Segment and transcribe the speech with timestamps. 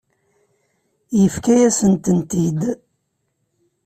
[1.19, 2.61] Yefka-yasent-tent-id.